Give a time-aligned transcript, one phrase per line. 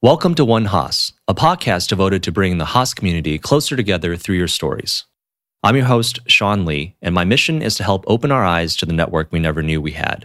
[0.00, 4.36] Welcome to One Haas, a podcast devoted to bringing the Haas community closer together through
[4.36, 5.06] your stories.
[5.64, 8.86] I'm your host, Sean Lee, and my mission is to help open our eyes to
[8.86, 10.24] the network we never knew we had.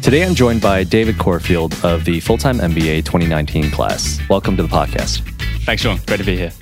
[0.00, 4.20] Today I'm joined by David Corfield of the Full Time MBA 2019 class.
[4.30, 5.18] Welcome to the podcast.
[5.66, 5.98] Thanks, Sean.
[6.06, 6.52] Great to be here.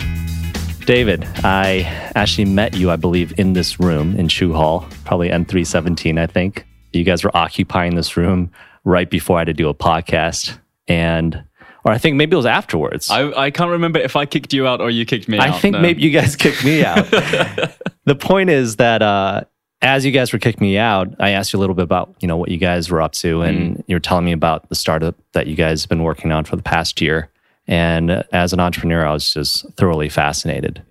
[0.86, 1.80] David, I
[2.14, 6.66] actually met you, I believe, in this room in Chou Hall, probably M317, I think.
[6.92, 8.50] You guys were occupying this room
[8.84, 10.58] right before I had to do a podcast.
[10.88, 11.44] And,
[11.84, 13.10] or I think maybe it was afterwards.
[13.10, 15.60] I, I can't remember if I kicked you out or you kicked me I out.
[15.60, 15.80] think no.
[15.80, 17.08] maybe you guys kicked me out.
[18.04, 19.42] the point is that uh,
[19.82, 22.28] as you guys were kicking me out, I asked you a little bit about you
[22.28, 25.16] know what you guys were up to, and you were telling me about the startup
[25.32, 27.28] that you guys have been working on for the past year.
[27.66, 30.82] And as an entrepreneur, I was just thoroughly fascinated.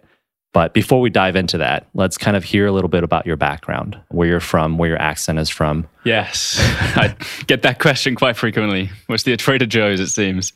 [0.53, 3.37] But before we dive into that, let's kind of hear a little bit about your
[3.37, 5.87] background, where you're from, where your accent is from.
[6.03, 7.15] Yes, I
[7.47, 8.89] get that question quite frequently.
[9.07, 10.51] What's the Trader Joe's, it seems.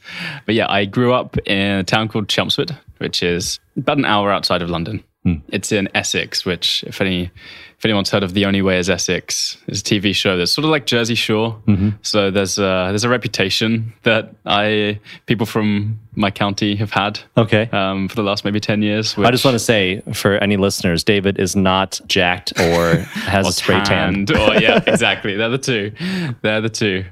[0.46, 4.32] But yeah, I grew up in a town called Chelmsford, which is about an hour
[4.32, 5.02] outside of London.
[5.50, 7.32] It's in Essex, which, if any,
[7.80, 10.66] if anyone's heard of The Only Way is Essex, is a TV show that's sort
[10.66, 11.60] of like Jersey Shore.
[12.04, 17.68] So there's a, there's a reputation that I people from my county have had Okay.
[17.72, 19.18] um, for the last maybe ten years.
[19.18, 23.50] I just want to say for any listeners, David is not jacked or has or
[23.50, 24.26] a spray tan.
[24.30, 25.36] or yeah, exactly.
[25.36, 25.92] They're the two.
[26.44, 27.04] They're the two.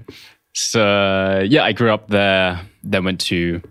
[0.54, 2.62] So yeah, I grew up there.
[2.84, 3.62] Then went to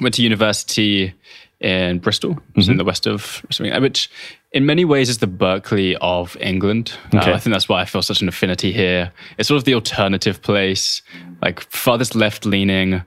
[0.00, 1.12] went to university
[1.60, 2.70] in Bristol, Mm-hmm.
[2.70, 4.10] in the west of something, which
[4.52, 6.92] in many ways is the Berkeley of England.
[7.12, 9.12] Uh, I think that's why I feel such an affinity here.
[9.38, 11.02] It's sort of the alternative place,
[11.42, 13.02] like farthest left leaning.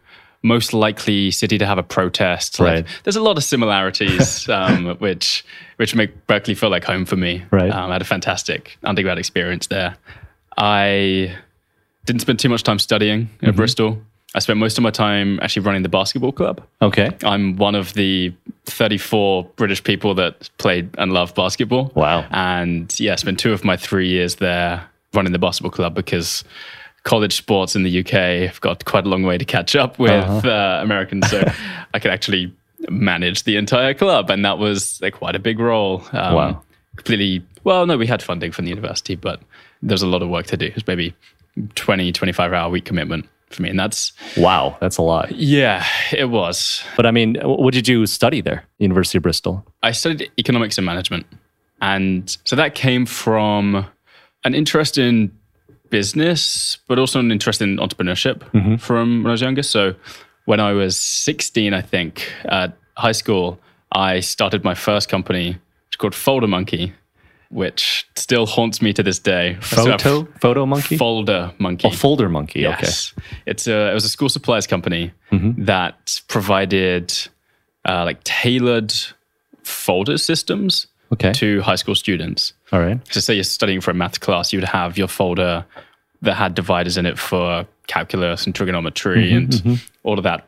[0.45, 2.59] Most likely city to have a protest.
[2.59, 2.85] Like, Right.
[3.03, 5.45] there's a lot of similarities, um, which
[5.77, 7.43] which make Berkeley feel like home for me.
[7.49, 7.71] Right.
[7.71, 9.95] Um, I had a fantastic undergrad experience there.
[10.57, 11.35] I
[12.05, 13.45] didn't spend too much time studying Mm-hmm.
[13.47, 14.01] at Bristol.
[14.35, 16.61] I spent most of my time actually running the basketball club.
[16.81, 17.09] Okay.
[17.23, 18.33] I'm one of the
[18.65, 21.91] 34 British people that played and loved basketball.
[21.95, 22.25] Wow.
[22.31, 24.83] And yeah, I spent two of my three years there
[25.13, 26.43] running the basketball club because
[27.03, 30.09] college sports in the UK have got quite a long way to catch up with
[30.11, 30.49] Uh-huh.
[30.49, 31.29] uh, Americans.
[31.29, 31.43] So
[31.93, 32.51] I could actually
[32.89, 34.29] manage the entire club.
[34.31, 36.03] And that was like, quite a big role.
[36.11, 36.63] Um, Wow.
[36.95, 39.41] Completely, well, no, we had funding from the university, but
[39.81, 40.71] there's a lot of work to do.
[40.75, 41.13] It's maybe
[41.75, 43.69] 20, 25 hour week commitment for me.
[43.69, 45.31] And that's, Wow, that's a lot.
[45.31, 46.83] yeah, it was.
[46.95, 48.65] But I mean, what did you study there?
[48.79, 49.65] University of Bristol.
[49.81, 51.25] I studied economics and management.
[51.81, 53.85] And so that came from
[54.45, 55.31] an interest in
[55.89, 58.77] business, but also an interest in entrepreneurship mm-hmm.
[58.77, 59.63] from when I was younger.
[59.63, 59.93] So
[60.45, 63.59] when I was 16, I think, at high school,
[63.91, 66.93] I started my first company, which is called Folder Monkey,
[67.53, 69.57] which still haunts me to this day.
[69.61, 70.97] Photo photo monkey.
[70.97, 71.87] Folder Monkey.
[71.87, 72.61] oh, folder monkey.
[72.61, 73.13] Yes.
[73.45, 75.65] It's a it was a school supplies company Mm-hmm.
[75.65, 77.11] that provided
[77.89, 78.93] uh, like tailored
[79.63, 81.29] folder systems Okay.
[81.29, 81.33] Okay.
[81.39, 82.53] to high school students.
[82.71, 82.99] All right.
[83.13, 85.63] So say you're studying for a math class, you would have your folder
[86.23, 90.47] that had dividers in it for calculus and trigonometry Mm-hmm, and all of that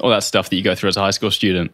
[0.00, 1.70] all that stuff that you go through as a high school student.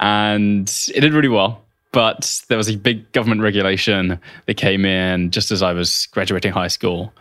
[0.00, 1.62] And it did really well.
[1.92, 6.52] But there was a big government regulation that came in just as I was graduating
[6.52, 7.12] high school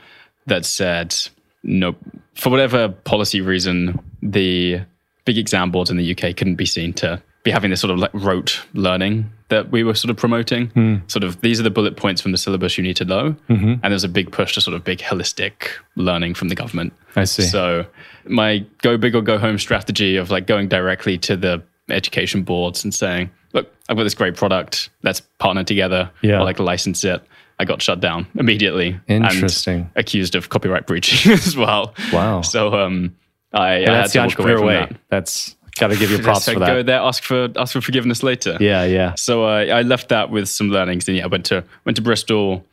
[0.48, 1.16] that said,
[1.64, 1.96] no,
[2.36, 4.82] for whatever policy reason, the
[5.24, 8.00] big exam boards in the UK couldn't be seen to be having this sort of
[8.00, 10.68] like rote learning that we were sort of promoting.
[10.70, 10.96] Hmm.
[11.08, 13.36] Sort of these are the bullet points from the syllabus you need to know.
[13.50, 13.76] Mm-hmm.
[13.84, 16.94] And there's a big push to sort of big holistic learning from the government.
[17.16, 17.44] I see.
[17.44, 17.86] So
[18.26, 22.84] my go big or go home strategy of like going directly to the education boards
[22.84, 24.90] and saying, look, I've got this great product.
[25.04, 26.12] Let's partner together.
[26.22, 26.40] Yeah.
[26.40, 27.22] Or like license it.
[27.60, 29.00] I got shut down immediately.
[29.08, 29.90] and Interesting.
[29.96, 31.94] accused of copyright breaching as well.
[32.12, 32.42] Wow.
[32.42, 33.16] So um,
[33.54, 34.76] I, I had to walk away from way.
[34.76, 34.98] that.
[35.10, 38.24] That's got to give you props for like, Go there, ask for ask for forgiveness
[38.24, 38.58] later.
[38.60, 39.16] Yeah, yeah.
[39.16, 41.08] So uh, I left that with some learnings.
[41.08, 42.66] And yeah, I went to went to Bristol,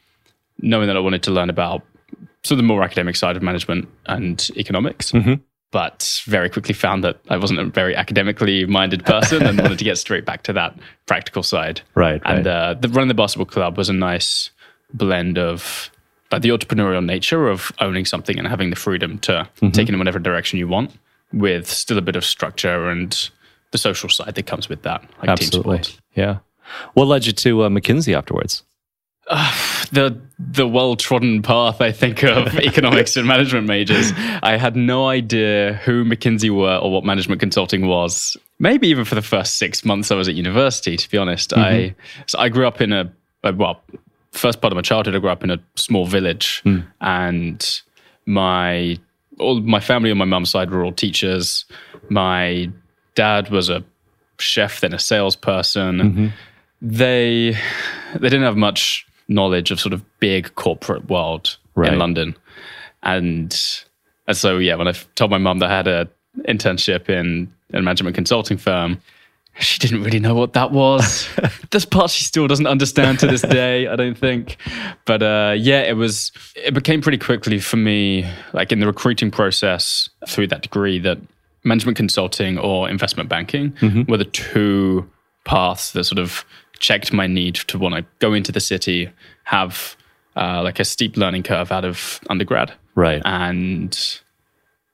[0.59, 1.83] knowing that I wanted to learn about
[2.43, 5.13] sort of the more academic side of management and economics.
[5.13, 5.35] Mm-hmm.
[5.73, 9.85] But very quickly found that I wasn't a very academically minded person and wanted to
[9.85, 11.81] get straight back to that practical side.
[11.97, 12.53] Right, And right.
[12.55, 14.51] uh, the running the basketball club was a nice
[14.95, 15.91] blend of
[16.31, 19.71] like the entrepreneurial nature of owning something and having the freedom to Mm-hmm.
[19.71, 20.91] take it in whatever direction you want,
[21.33, 23.31] with still a bit of structure and
[23.71, 25.03] the social side that comes with that.
[25.21, 25.81] Like Absolutely.
[26.15, 26.39] Yeah.
[26.95, 28.63] What led you to uh, McKinsey afterwards?
[29.93, 34.13] the the well trodden path, I think, of economics and management majors.
[34.43, 38.37] I had no idea who McKinsey were or what management consulting was.
[38.59, 40.97] Maybe even for the first six months I was at university.
[40.97, 42.23] To be honest, I mm-hmm.
[42.27, 43.13] so I grew up in a,
[43.45, 43.83] a well
[44.33, 46.85] first part of my childhood, I grew up in a small village, mm.
[47.01, 47.83] and
[48.27, 48.99] my
[49.39, 51.65] all my family on my mum's side were all teachers.
[52.09, 52.71] My
[53.15, 53.85] dad was a
[54.39, 55.99] chef, then a salesperson.
[55.99, 56.27] Mm-hmm.
[56.81, 57.57] They
[58.15, 61.93] they didn't have much knowledge of sort of big corporate world Right.
[61.93, 62.37] in London,
[63.03, 63.59] and
[64.27, 66.09] and so yeah, when I told my mum that I had a
[66.49, 69.01] internship in a management consulting firm,
[69.59, 71.29] she didn't really know what that was.
[71.71, 74.57] this part she still doesn't understand to this day, I don't think.
[75.07, 76.31] But uh, yeah, it was.
[76.57, 81.19] It became pretty quickly for me, like in the recruiting process through that degree, that
[81.65, 83.73] management consulting or investment banking
[84.09, 85.09] were the two
[85.45, 86.45] paths that sort of
[86.83, 89.09] checked my need to want to go into the city,
[89.45, 89.97] have
[90.37, 93.23] uh, like a steep learning curve out of undergrad, Right.
[93.25, 93.97] and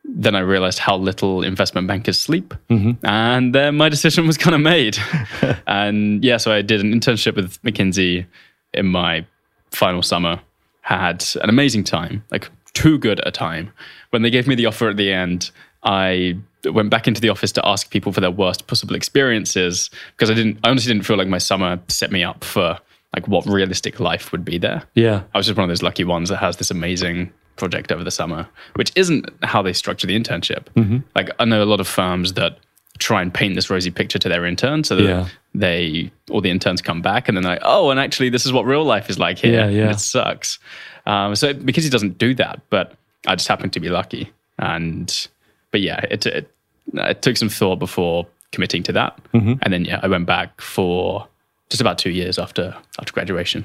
[0.05, 2.55] then I realized how little investment bankers sleep.
[3.03, 4.97] And then my decision was kind of made.
[5.67, 8.25] and yeah, so I did an internship with McKinsey
[8.73, 9.27] in my
[9.71, 10.41] final summer,
[10.81, 13.71] had an amazing time, like too good a time.
[14.11, 15.51] When they gave me the offer at the end,
[15.83, 16.37] I
[16.73, 20.35] went back into the office to ask people for their worst possible experiences because I
[20.35, 22.79] didn't, I honestly didn't feel like my summer set me up for
[23.15, 24.83] like what realistic life would be there.
[24.95, 25.23] yeah.
[25.35, 28.11] I was just one of those lucky ones that has this amazing project over the
[28.11, 30.67] summer, which isn't how they structure the internship.
[31.15, 32.59] Like I know a lot of firms that
[32.99, 35.29] try and paint this rosy picture to their interns so that Yeah.
[35.55, 38.53] they all the interns come back and then they're like, oh, and actually this is
[38.53, 39.53] what real life is like here.
[39.53, 39.91] Yeah, yeah.
[39.91, 40.59] It sucks.
[41.07, 42.95] Um, so because he doesn't do that, but
[43.27, 44.31] I just happened to be lucky.
[44.59, 45.29] And
[45.71, 46.51] but yeah, it it,
[46.95, 49.19] it took some thought before committing to that.
[49.63, 51.27] And then yeah, I went back for
[51.71, 53.65] just about two years after after graduation.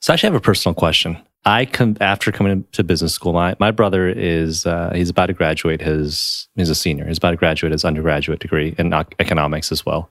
[0.00, 1.18] So I actually have a personal question.
[1.44, 3.32] I come after coming to business school.
[3.32, 7.06] My my brother is uh, he's about to graduate his he's a senior.
[7.06, 10.10] He's about to graduate his undergraduate degree in economics as well.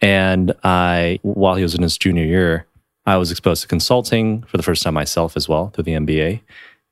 [0.00, 2.66] And I while he was in his junior year,
[3.04, 6.40] I was exposed to consulting for the first time myself as well through the MBA,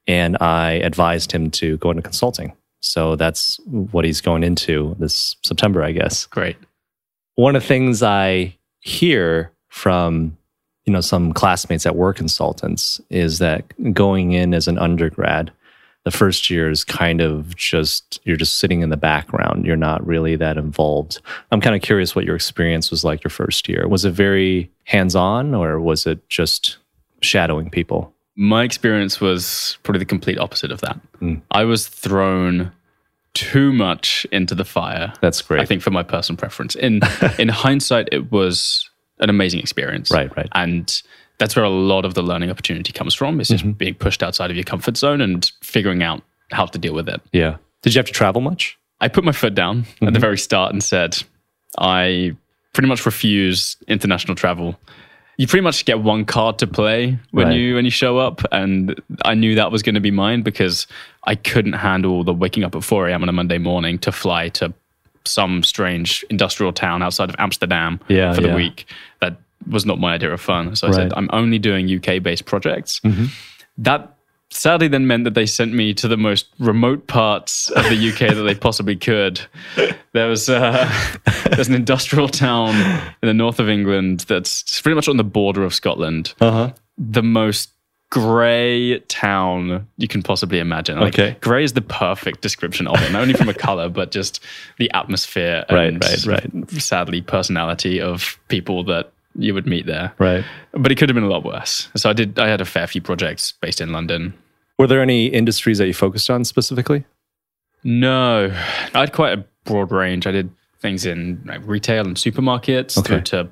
[0.06, 2.52] and I advised him to go into consulting.
[2.84, 6.56] So that's what he's going into this September, I guess Great.
[7.34, 10.36] one of the things I hear from
[10.84, 13.64] you know some classmates that were consultants is that
[13.94, 15.50] going in as an undergrad,
[16.04, 19.64] the first year is kind of just you're just sitting in the background.
[19.64, 21.20] You're not really that involved.
[21.50, 23.88] I'm kind of curious what your experience was like your first year.
[23.88, 26.76] Was it very hands-on or was it just
[27.22, 28.13] shadowing people?
[28.36, 30.98] My experience was probably the complete opposite of that.
[31.20, 31.42] Mm.
[31.50, 32.72] I was thrown
[33.34, 35.12] too much into the fire.
[35.20, 35.60] That's great.
[35.60, 36.74] I think for my personal preference.
[36.74, 37.00] In
[37.38, 38.88] in hindsight, it was
[39.20, 40.10] an amazing experience.
[40.10, 40.48] Right, right.
[40.52, 41.02] And
[41.38, 43.40] that's where a lot of the learning opportunity comes from.
[43.40, 43.72] It's just Mm-hmm.
[43.72, 47.20] being pushed outside of your comfort zone and figuring out how to deal with it.
[47.32, 47.56] yeah.
[47.82, 48.78] Did you have to travel much?
[49.00, 50.12] I put my foot down at Mm-hmm.
[50.14, 51.22] the very start and said,
[51.78, 52.36] I
[52.72, 54.78] pretty much refuse international travel.
[55.36, 57.56] You pretty much get one card to play when Right.
[57.56, 60.86] you when you show up, and I knew that was going to be mine because
[61.24, 63.22] I couldn't handle the waking up at 4 a.m.
[63.22, 64.72] on a Monday morning to fly to
[65.24, 68.54] some strange industrial town outside of Amsterdam Yeah, for the yeah.
[68.54, 68.86] week.
[69.20, 69.36] That
[69.68, 70.76] was not my idea of fun.
[70.76, 70.96] So I Right.
[70.96, 73.00] said, I'm only doing UK based projects.
[73.04, 73.24] Mm-hmm.
[73.78, 74.13] That
[74.54, 78.34] sadly then meant that they sent me to the most remote parts of the UK
[78.34, 79.40] that they possibly could.
[80.12, 80.88] There was uh,
[81.50, 82.74] there's an industrial town
[83.22, 86.34] in the north of England that's pretty much on the border of Scotland.
[86.40, 86.72] Uh-huh.
[86.98, 87.70] The most
[88.10, 91.00] grey town you can possibly imagine.
[91.00, 91.36] Like, Okay.
[91.40, 94.38] grey is the perfect description of it, not only from a color, but just
[94.78, 96.70] the atmosphere Right, and right, right.
[96.70, 100.12] sadly personality of people that you would meet there.
[100.18, 100.44] Right.
[100.70, 101.88] But it could have been a lot worse.
[101.96, 102.38] So I did.
[102.38, 104.32] I had a fair few projects based in London.
[104.78, 107.04] Were there any industries that you focused on specifically?
[107.84, 108.50] No,
[108.94, 110.26] I had quite a broad range.
[110.26, 110.50] I did
[110.80, 113.08] things in like, retail and supermarkets Okay.
[113.08, 113.48] through to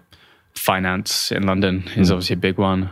[0.55, 2.91] finance in London is obviously a big one.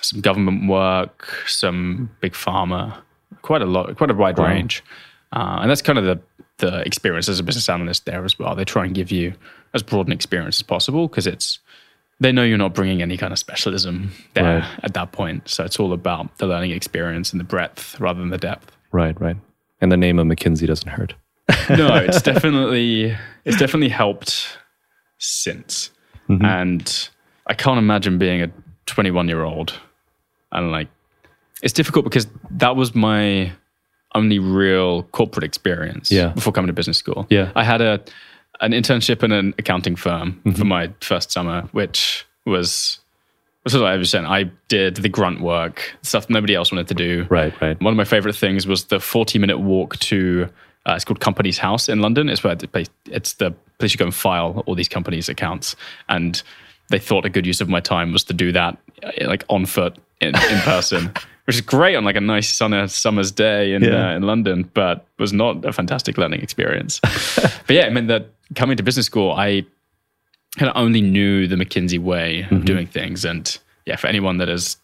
[0.00, 2.96] Some government work, some big pharma,
[3.42, 4.46] quite a lot, quite a wide Wow.
[4.46, 4.82] range.
[5.32, 6.20] Uh, and that's kind of the
[6.58, 8.56] the experience as a business analyst there as well.
[8.56, 9.32] They try and give you
[9.74, 11.60] as broad an experience as possible because it's
[12.20, 14.78] they know you're not bringing any kind of specialism there Right.
[14.82, 15.48] at that point.
[15.48, 18.72] So it's all about the learning experience and the breadth rather than the depth.
[18.92, 19.36] Right, right.
[19.80, 21.14] And the name of McKinsey doesn't hurt.
[21.70, 24.58] no, it's definitely it's definitely helped
[25.18, 25.90] since.
[26.28, 26.44] Mm-hmm.
[26.44, 27.08] And
[27.46, 28.50] I can't imagine being a
[28.86, 29.78] 21 year old
[30.52, 30.88] and like
[31.62, 33.52] it's difficult because that was my
[34.14, 36.28] only real corporate experience Yeah.
[36.28, 37.26] before coming to business school.
[37.30, 37.52] Yeah.
[37.54, 38.00] I had a
[38.60, 40.52] an internship in an accounting firm Mm-hmm.
[40.52, 42.98] for my first summer, which was
[43.66, 46.94] sort of I was saying, I did the grunt work, stuff nobody else wanted to
[46.94, 47.26] do.
[47.28, 47.78] Right, right.
[47.82, 50.48] One of my favorite things was the 40 minute walk to,
[50.86, 52.28] uh, it's called Companies House in London.
[52.30, 55.76] It's where the place, it's the place you go and file all these companies' accounts.
[56.08, 56.42] And
[56.88, 59.66] they thought a good use of my time was to do that uh, like on
[59.66, 61.12] foot in, in person,
[61.44, 64.12] which is great on like a nice summer summer's day in Yeah.
[64.12, 67.00] uh, in London, but was not a fantastic learning experience.
[67.36, 69.64] but yeah, I mean that coming to business school, I
[70.56, 72.56] kind of only knew the McKinsey way Mm-hmm.
[72.56, 74.76] of doing things, and yeah, for anyone that has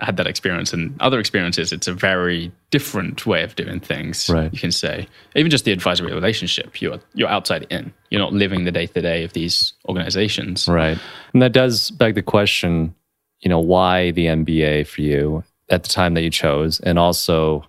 [0.00, 4.28] had that experience and other experiences, it's a very different way of doing things.
[4.28, 4.52] Right.
[4.52, 5.06] You can say
[5.36, 7.92] even just the advisory relationship, you're you're outside in.
[8.10, 10.66] You're not living the day to day of these organizations.
[10.66, 10.98] Right.
[11.32, 12.92] And that does beg the question,
[13.38, 17.64] you know, why the MBA for you at the time that you chose, and also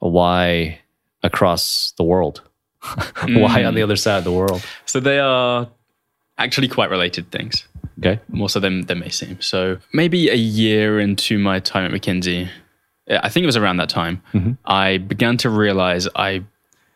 [0.00, 0.78] why
[1.22, 2.42] across the world?
[3.28, 3.76] why on hmm.
[3.76, 4.64] the other side of the world?
[4.86, 5.68] So they are
[6.38, 7.66] actually quite related things.
[8.00, 8.20] Okay.
[8.28, 9.40] more so than, than may seem.
[9.40, 12.48] So maybe a year into my time at McKinsey,
[13.08, 14.52] I think it was around that time, mm-hmm.
[14.64, 16.42] I began to realize I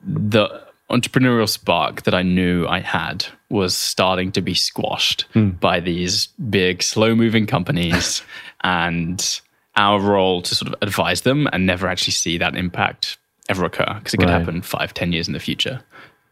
[0.05, 0.49] the
[0.91, 5.51] entrepreneurial spark that I knew I had was starting to be squashed hmm.
[5.51, 8.23] by these big, slow moving companies
[8.63, 9.41] and
[9.77, 13.19] our role to sort of advise them and never actually see that impact
[13.49, 14.39] ever occur because it could Right.
[14.39, 15.81] happen five, ten years in the future.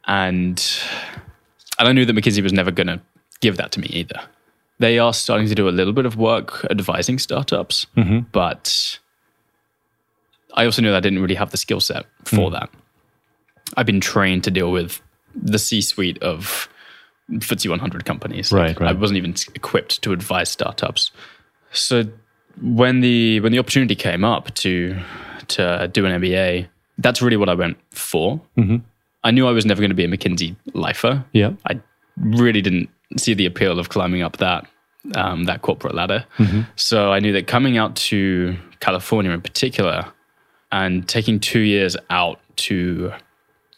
[0.06, 0.62] And
[1.78, 3.00] and I knew that McKinsey was never going to
[3.40, 4.20] give that to me either.
[4.78, 8.20] They are starting to do a little bit of work advising startups, mm-hmm.
[8.32, 8.98] but
[10.54, 12.52] I also knew that I didn't really have the skill set for mm.
[12.52, 12.70] that.
[13.76, 15.00] I've been trained to deal with
[15.34, 16.68] the C suite of
[17.30, 18.52] FTSE 100 companies.
[18.52, 18.90] Right, right.
[18.90, 21.10] I wasn't even equipped to advise startups.
[21.72, 22.04] So
[22.60, 24.96] when the when the opportunity came up to
[25.48, 28.40] to do an MBA, that's really what I went for.
[28.56, 28.76] Mm-hmm.
[29.24, 31.24] I knew I was never going to be a McKinsey lifer.
[31.32, 31.52] Yeah.
[31.68, 31.80] I
[32.16, 34.66] really didn't see the appeal of climbing up that
[35.14, 36.24] um, that corporate ladder.
[36.38, 36.62] Mm-hmm.
[36.76, 40.04] So I knew that coming out to California in particular,
[40.72, 43.12] and taking two years out to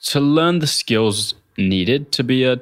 [0.04, 2.58] to learn the skills needed to be a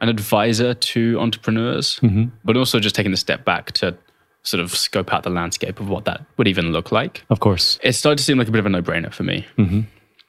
[0.00, 2.26] an advisor to entrepreneurs, mm-hmm.
[2.44, 3.96] but also just taking the step back to
[4.44, 7.78] sort of scope out the landscape of what that would even look like Of course.
[7.82, 9.44] it started to seem like a bit of a no-brainer for me,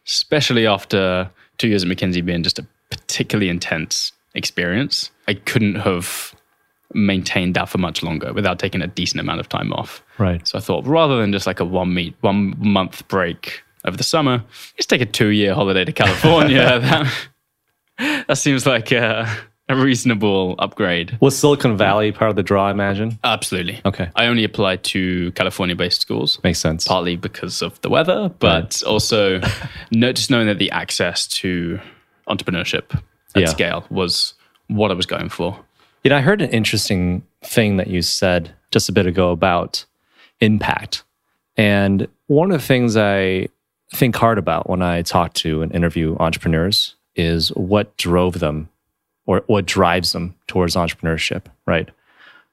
[0.09, 5.11] especially after two years at McKinsey being just a particularly intense experience.
[5.27, 6.35] I couldn't have
[6.93, 10.03] maintained that for much longer without taking a decent amount of time off.
[10.17, 10.45] Right.
[10.47, 14.03] So I thought, rather than just like a one meet, one month break over the
[14.03, 14.43] summer,
[14.75, 16.57] just take a two-year holiday to California.
[17.99, 19.29] that, that seems like a,
[19.69, 21.17] a reasonable upgrade.
[21.21, 23.19] Was Silicon Valley part of the draw, I imagine?
[23.23, 23.79] Absolutely.
[23.85, 24.09] Okay.
[24.15, 26.85] I only applied to California-based schools Makes sense.
[26.87, 29.39] partly because of the weather, but also
[29.91, 31.79] no, just knowing that the access to
[32.27, 32.93] entrepreneurship
[33.35, 33.45] at Yeah.
[33.47, 34.33] scale was
[34.67, 35.57] what I was going for.
[36.03, 39.85] You know, I heard an interesting thing that you said just a bit ago about
[40.41, 41.03] impact.
[41.57, 43.49] And one of the things I
[43.93, 48.69] think hard about when I talk to and interview entrepreneurs is what drove them
[49.29, 51.87] or what drives them towards entrepreneurship, right?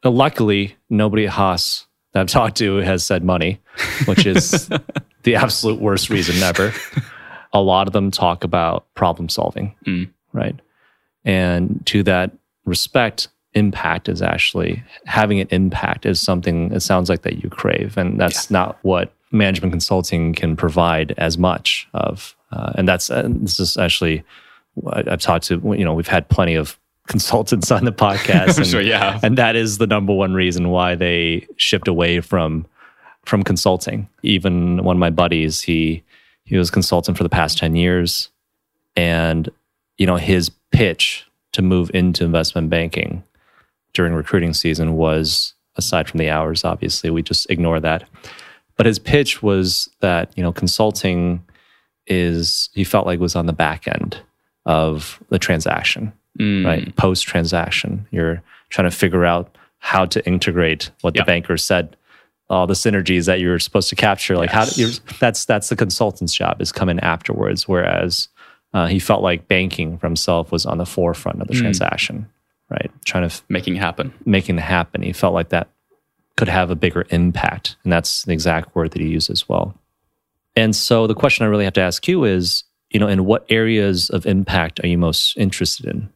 [0.05, 3.63] Now, luckily, nobody at Haas that I've talked to has said money,
[4.05, 4.69] which is
[5.23, 6.75] the absolute worst reason ever.
[7.55, 9.75] A lot of them talk about problem solving,
[10.35, 10.61] right?
[11.25, 12.33] And to that
[12.67, 17.97] respect, impact is actually having an impact is something it sounds like that you crave.
[17.97, 22.37] And that's not what management consulting can provide as much of.
[22.53, 24.25] Uh, and that's, uh, this is actually,
[24.93, 28.57] I've talked to, you know, we've had plenty of consultants on the podcast.
[28.59, 29.21] And, Sure, yeah.
[29.23, 32.67] and that is the number one reason why they shift away from
[33.25, 34.09] from consulting.
[34.23, 36.03] Even one of my buddies, he
[36.47, 38.31] he was a consultant for the past 10 years
[38.97, 39.51] and
[39.99, 43.23] you know his pitch to move into investment banking
[43.93, 48.05] during recruiting season was aside from the hours obviously we just ignore that
[48.77, 51.45] but his pitch was that you know consulting
[52.07, 54.21] is he felt like was on the back end
[54.67, 56.95] of the transaction right?
[56.97, 61.97] Post transaction you're trying to figure out how to integrate what the banker said
[62.51, 66.35] all the synergies that you're supposed to capture like how do that's that's the consultant's
[66.35, 68.29] job is come in afterwards whereas
[68.75, 72.29] uh, he felt like banking for himself was on the forefront of the transaction
[72.69, 72.91] right?
[73.05, 74.13] Trying to Making happen.
[74.25, 75.01] making it happen.
[75.03, 75.69] He felt like that
[76.37, 79.75] could have a bigger impact and that's the exact word that he used as well.
[80.57, 83.45] And so the question i really have to ask you is you know in what
[83.49, 86.09] areas of impact are you most interested in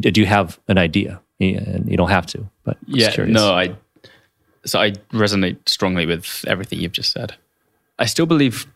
[0.00, 3.34] do you have an idea and you don't have to but Yeah, curious.
[3.34, 3.76] no, I
[4.64, 7.34] so I resonate strongly with everything you've just said.
[7.98, 8.66] I still believe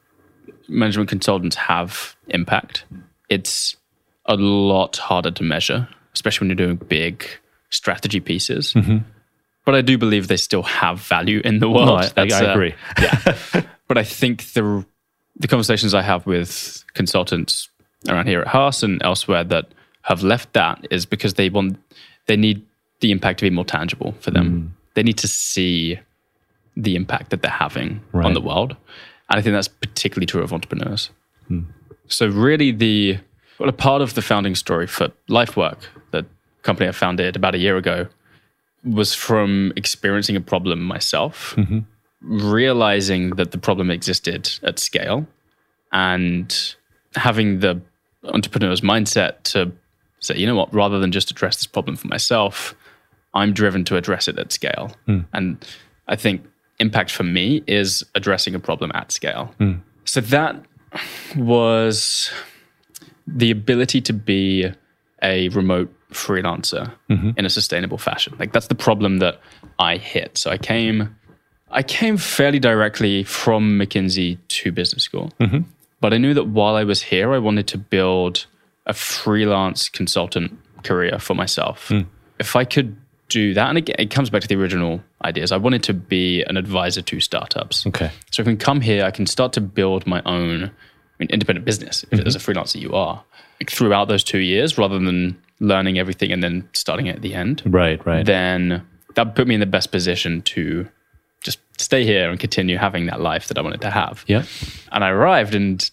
[0.68, 2.85] management consultants have impact.
[3.30, 3.76] It's
[4.26, 7.26] a lot harder to measure, especially when you're doing big
[7.71, 8.75] strategy pieces.
[9.64, 11.88] But I do believe they still have value in the world.
[11.88, 12.75] no, I, I, That's, I uh, agree
[13.88, 14.85] but I think the
[15.38, 17.68] the conversations I have with consultants
[18.09, 19.66] around here at Haas and elsewhere that
[20.02, 21.78] have left that is because they want
[22.26, 22.64] they need
[23.00, 24.50] the impact to be more tangible for them.
[24.50, 24.92] Mm.
[24.95, 25.99] They need to see
[26.76, 28.26] the impact that they're having Right.
[28.26, 28.76] on the world.
[29.30, 31.11] And I think that's particularly true of entrepreneurs.
[31.49, 31.62] Hmm.
[32.07, 33.18] So really the
[33.59, 35.78] well, a part of the founding story for LifeWork,
[36.12, 36.25] the
[36.62, 38.07] company I founded about a year ago,
[38.85, 41.80] was from experiencing a problem myself, mm-hmm.
[42.21, 45.27] Realizing that the problem existed at scale,
[45.93, 46.75] and
[47.15, 47.81] having the
[48.25, 49.73] entrepreneur's mindset to
[50.21, 52.75] say, you know what, rather than just address this problem for myself,
[53.35, 54.93] I'm driven to address it at scale.
[55.07, 55.21] Hmm.
[55.33, 55.67] And
[56.09, 56.45] I think
[56.81, 59.55] impact for me is addressing a problem at scale.
[59.59, 59.75] Hmm.
[60.05, 60.65] So that
[61.37, 62.31] was
[63.27, 64.73] the ability to be
[65.23, 67.31] a remote freelancer mm-hmm.
[67.37, 68.35] in a sustainable fashion.
[68.39, 69.41] Like that's the problem that
[69.79, 70.39] I hit.
[70.39, 71.15] So I came
[71.71, 75.33] I came fairly directly from McKinsey to business school.
[75.41, 75.61] Mm-hmm.
[76.01, 78.47] But I knew that while I was here, I wanted to build
[78.87, 81.89] a freelance consultant career for myself.
[81.89, 82.03] Hmm.
[82.39, 82.97] If I could
[83.29, 86.43] do that, and again, it comes back to the original ideas, I wanted to be
[86.45, 87.87] an advisor to startups.
[87.87, 88.11] Okay.
[88.31, 90.71] So if I can come here, I can start to build my own I
[91.19, 92.51] mean, independent business if as mm-hmm.
[92.51, 93.25] a freelancer you are
[93.61, 97.63] like, throughout those two years rather than learning everything and then starting at the end.
[97.67, 98.25] Right, right.
[98.25, 100.89] Then that put me in the best position to
[101.78, 104.25] stay here and continue having that life that I wanted to have.
[104.26, 104.44] yeah.
[104.92, 105.88] And I arrived, and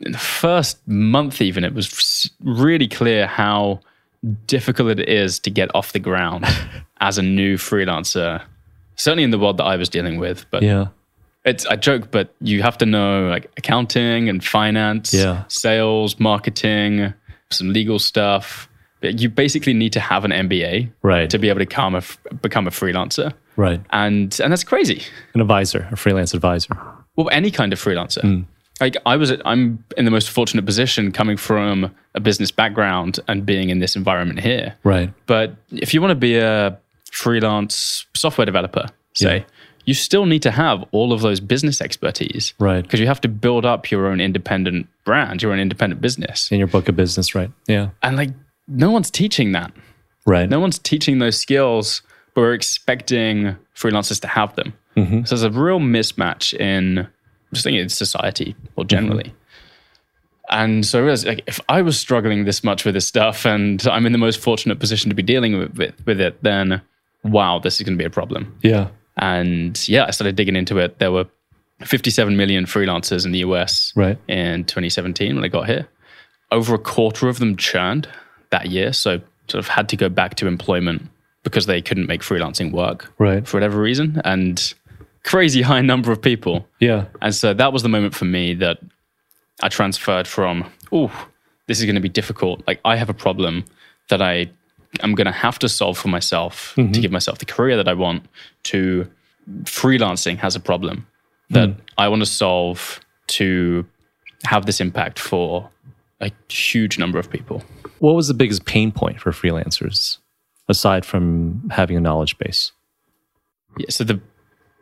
[0.00, 3.80] in the first month, even, it was really clear how
[4.46, 6.44] difficult it is to get off the ground
[7.00, 8.42] as a new freelancer.
[8.96, 10.88] Certainly in the world that I was dealing with, but Yeah.
[11.44, 15.44] it's I joke, but you have to know like accounting and finance, Yeah.
[15.48, 17.14] sales, marketing,
[17.50, 18.68] some legal stuff.
[19.00, 21.30] But you basically need to have an MBA Right.
[21.30, 22.02] to be able to become a
[22.42, 23.80] become a freelancer, Right.
[23.90, 25.02] and and that's crazy.
[25.34, 26.76] An advisor, a freelance advisor.
[27.16, 28.22] Well, any kind of freelancer.
[28.22, 28.42] Hmm.
[28.80, 33.44] Like I was, I'm in the most fortunate position coming from a business background and
[33.44, 34.74] being in this environment here.
[34.84, 35.12] Right.
[35.26, 36.78] But if you want to be a
[37.12, 39.44] freelance software developer, say, Yeah.
[39.84, 42.54] you still need to have all of those business expertise.
[42.58, 42.82] Right.
[42.82, 46.50] Because you have to build up your own independent brand, your own independent business.
[46.50, 47.50] In your book of business, right?
[47.68, 47.90] Yeah.
[48.02, 48.30] And like,
[48.66, 49.72] no one's teaching that.
[50.26, 50.48] Right.
[50.48, 52.02] No one's teaching those skills,
[52.34, 54.74] but we're expecting freelancers to have them.
[54.96, 55.24] Mm-hmm.
[55.24, 57.06] So there's a real mismatch in
[57.52, 59.34] just thinking in society or generally.
[60.50, 63.86] And so I realized, like, if I was struggling this much with this stuff, and
[63.86, 66.82] I'm in the most fortunate position to be dealing with with, with it, then
[67.22, 68.56] wow, this is going to be a problem.
[68.62, 68.88] Yeah.
[69.16, 70.98] And yeah, I started digging into it.
[70.98, 71.26] There were
[71.84, 74.18] 57 million freelancers in the US Right.
[74.28, 75.86] in 2017 when I got here.
[76.50, 78.08] Over a quarter of them churned
[78.50, 81.08] that year, so sort of had to go back to employment
[81.42, 83.46] because they couldn't make freelancing work Right.
[83.46, 84.74] for whatever reason, and
[85.24, 86.66] crazy high number of people.
[86.80, 87.06] Yeah.
[87.20, 88.78] And so that was the moment for me that
[89.62, 91.28] I transferred from, oh,
[91.66, 92.62] this is going to be difficult.
[92.66, 93.64] Like I have a problem
[94.08, 94.50] that I
[95.02, 97.00] am going to have to solve for myself to mm-hmm.
[97.00, 98.24] give myself the career that I want.
[98.64, 99.08] To
[99.64, 101.06] freelancing has a problem
[101.50, 101.80] that hmm.
[101.98, 103.86] I want to solve to
[104.44, 105.68] have this impact for
[106.20, 107.62] a huge number of people.
[107.98, 110.18] What was the biggest pain point for freelancers
[110.70, 112.72] aside from having a knowledge base?
[113.78, 114.20] Yeah, so the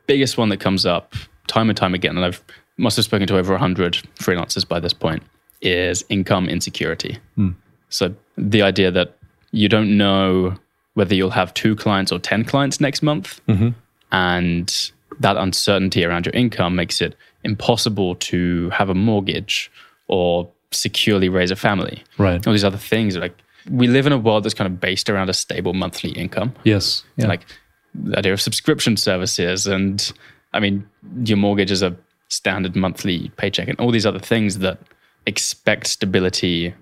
[0.07, 1.15] biggest one that comes up
[1.47, 2.43] time and time again, and I've
[2.81, 5.25] must have spoken to over 100 freelancers by this point,
[5.61, 7.19] is income insecurity.
[7.35, 7.51] Hmm.
[7.89, 9.19] So the idea that
[9.51, 10.57] you don't know
[10.99, 13.41] whether you'll have two clients or 10 clients next month.
[13.47, 13.69] Mm-hmm.
[14.11, 19.71] And that uncertainty around your income makes it impossible to have a mortgage
[20.09, 22.03] or securely raise a family.
[22.19, 22.45] Right.
[22.45, 23.17] All these other things.
[23.17, 23.37] Like
[23.71, 27.03] we live in a world that's kind of based around a stable monthly income Yes.
[27.17, 27.27] Yeah.
[27.29, 27.47] like
[27.95, 30.13] the idea of subscription services and
[30.53, 30.87] i mean
[31.25, 31.97] your mortgage is a
[32.29, 34.79] standard monthly paycheck and all these other things that
[35.27, 36.75] expect stability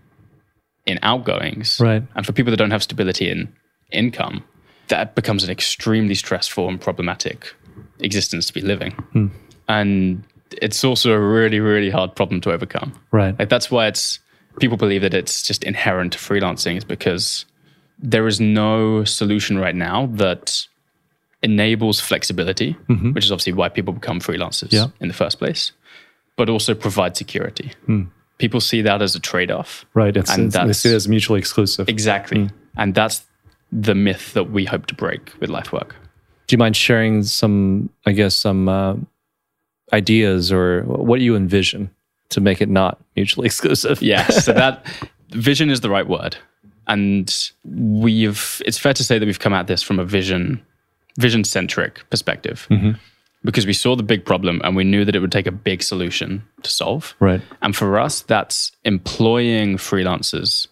[0.87, 2.03] in outgoings Right.
[2.15, 3.53] and for people that don't have stability in
[3.93, 4.43] income
[4.89, 7.53] that becomes an extremely stressful and problematic
[8.01, 9.27] existence to be living Hmm.
[9.69, 10.23] and
[10.63, 13.37] it's also a really really hard problem to overcome right.
[13.39, 14.19] like that's why it's
[14.61, 17.47] people believe that it's just inherent to freelancing is because
[17.99, 20.67] there is no solution right now that
[21.43, 23.13] enables flexibility, mm-hmm.
[23.13, 24.89] which is obviously why people become freelancers Yeah.
[25.01, 25.73] in the first place,
[26.37, 27.73] but also provide security.
[27.87, 28.05] Hmm.
[28.39, 29.87] People see that as a trade-off.
[29.95, 30.17] Right.
[30.17, 31.89] It's, And it's, they see it as mutually exclusive.
[31.89, 32.45] Exactly.
[32.45, 32.55] Hmm.
[32.77, 33.25] And that's
[33.73, 35.91] the myth that we hope to break with LifeWork.
[36.47, 38.97] Do you mind sharing some, I guess, some uh,
[39.93, 41.91] ideas or what you envision
[42.31, 44.03] to make it not mutually exclusive?
[44.03, 44.45] Yes.
[44.45, 44.87] So that
[45.31, 46.37] vision is the right word.
[46.89, 47.35] And
[47.65, 50.63] we've it's fair to say that we've come at this from a vision
[51.19, 52.67] vision centric perspective.
[52.71, 52.93] Mm-hmm.
[53.45, 55.83] Because we saw the big problem and we knew that it would take a big
[55.83, 57.15] solution to solve.
[57.21, 57.41] Right.
[57.63, 60.67] And for us, that's employing freelancers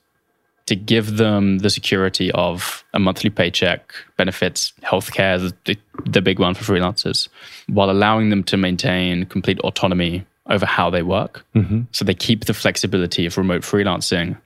[0.67, 6.55] to give them the security of a monthly paycheck, benefits, healthcare, the, the big one
[6.55, 7.29] for freelancers,
[7.69, 11.45] while allowing them to maintain complete autonomy over how they work.
[11.55, 11.83] Mm-hmm.
[11.93, 14.37] So they keep the flexibility of remote freelancing,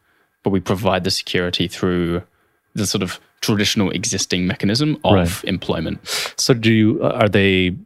[0.43, 2.23] but we provide the security through
[2.75, 5.45] the sort of traditional existing mechanism of right.
[5.45, 5.99] employment.
[6.37, 7.77] So do you are they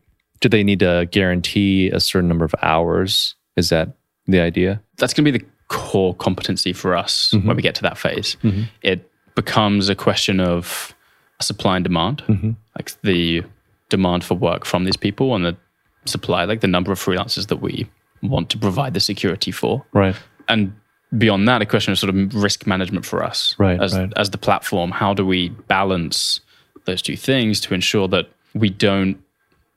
[0.40, 3.34] do they need to guarantee a certain number of hours?
[3.56, 3.90] Is that
[4.26, 4.82] the idea?
[4.96, 7.46] That's going to be the core competency for us mm-hmm.
[7.46, 8.36] when we get to that phase.
[8.42, 8.64] Mm-hmm.
[8.82, 10.94] It becomes a question of
[11.40, 12.50] supply and demand, mm-hmm.
[12.76, 13.42] like the
[13.88, 15.56] demand for work from these people and the
[16.04, 17.88] supply, like the number of freelancers that we
[18.22, 19.84] want to provide the security for.
[19.92, 20.16] Right.
[20.48, 20.72] And
[21.16, 24.12] beyond that, a question of sort of risk management for us right, as, right.
[24.16, 24.90] as the platform.
[24.90, 26.40] How do we balance
[26.84, 29.22] those two things to ensure that we don't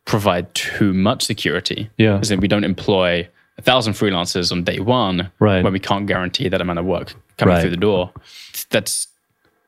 [0.06, 1.90] provide too much security?
[1.98, 2.20] Yeah.
[2.20, 3.28] As in, we don't employ
[3.58, 5.64] a thousand freelancers on day one right.
[5.64, 7.62] when we can't guarantee that amount of work coming right.
[7.62, 8.12] through the door.
[8.70, 9.08] That's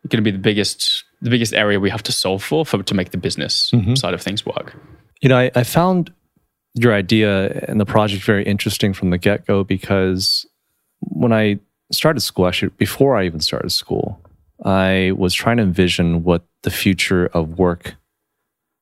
[0.08, 2.94] going to be the biggest the biggest area we have to solve for, for to
[2.94, 3.96] make the business mm-hmm.
[3.96, 4.76] side of things work.
[5.20, 6.14] You know, I, I found
[6.78, 10.46] your idea and the project very interesting from the get go because
[11.00, 11.60] when I
[11.92, 14.22] started school, actually before I even started school,
[14.64, 17.96] I was trying to envision what the future of work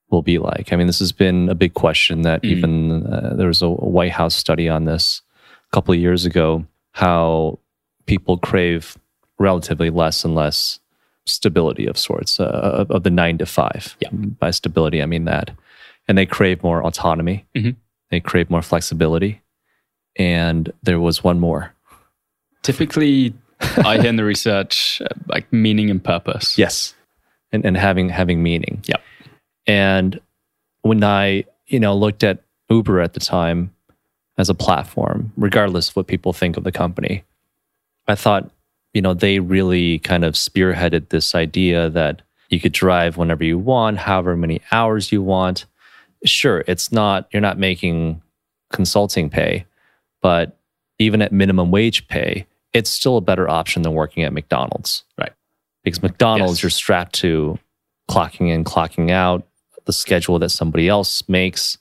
[0.10, 0.72] will be like.
[0.72, 2.50] I mean, this has been a big question that mm.
[2.50, 5.22] even uh, there was a White House study on this
[5.72, 7.60] a couple of years ago how
[8.06, 8.98] people crave
[9.40, 10.80] relatively less and less
[11.26, 13.98] stability of sorts uh, of the nine to five.
[14.00, 14.10] Yeah.
[14.12, 15.52] By stability, I mean that.
[16.08, 17.72] And they crave more autonomy, mm-hmm.
[18.12, 19.42] They create more flexibility.
[20.18, 21.74] And there was one more.
[22.64, 26.58] Typically, I hear in the research uh, like meaning and purpose.
[26.58, 26.96] Yes.
[27.52, 28.82] And, and having having meaning.
[28.86, 29.02] Yep.
[29.68, 30.20] And
[30.82, 33.74] when I, you know, looked at Uber at the time
[34.38, 37.24] as a platform, regardless of what people think of the company,
[38.08, 38.50] I thought,
[38.94, 43.58] you know, they really kind of spearheaded this idea that you could drive whenever you
[43.58, 45.66] want, however many hours you want.
[46.26, 48.22] Sure, it's not, you're not making
[48.72, 49.66] consulting pay,
[50.22, 50.58] but
[51.00, 55.04] even at minimum wage pay, it's still a better option than working at McDonald's.
[55.18, 55.34] Right.
[55.84, 56.64] Because McDonald's, yes.
[56.64, 57.60] you're strapped to
[58.10, 59.48] clocking in, clocking out,
[59.86, 61.78] the schedule that somebody else makes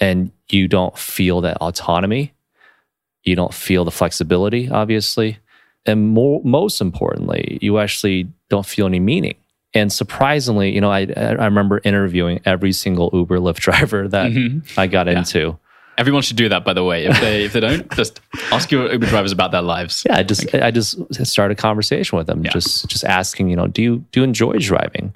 [0.00, 2.32] and you don't feel that autonomy
[3.24, 5.38] you don't feel the flexibility obviously
[5.86, 9.36] and more, most importantly you actually don't feel any meaning
[9.74, 14.80] and surprisingly you know i, I remember interviewing every single uber lyft driver that mm-hmm.
[14.80, 15.18] i got yeah.
[15.18, 15.58] into
[15.96, 18.20] everyone should do that by the way if they if they don't just
[18.52, 22.16] ask your uber drivers about their lives yeah i just i just start a conversation
[22.16, 22.50] with them yeah.
[22.50, 25.12] just just asking you know do you do you enjoy driving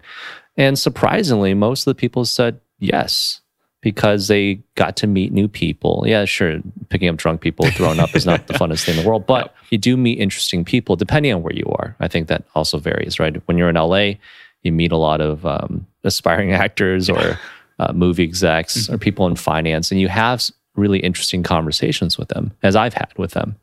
[0.56, 3.41] and surprisingly, most of the people said yes
[3.82, 6.04] because they got to meet new people.
[6.06, 9.08] Yeah, sure, picking up drunk people throwing up is not the funnest thing in the
[9.08, 11.94] world, but you do meet interesting people depending on where you are.
[12.00, 13.36] I think that also varies, right?
[13.46, 14.14] When you're in LA,
[14.62, 17.38] you meet a lot of um, aspiring actors or
[17.78, 18.94] uh, movie execs mm-hmm.
[18.94, 23.12] or people in finance, and you have really interesting conversations with them, as I've had
[23.18, 23.56] with them.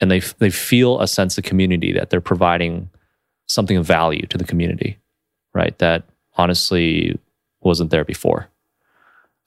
[0.00, 2.88] And they, they feel a sense of community that they're providing
[3.46, 4.98] something of value to the community,
[5.54, 5.76] right?
[5.78, 6.04] That
[6.36, 7.18] honestly
[7.60, 8.48] wasn't there before.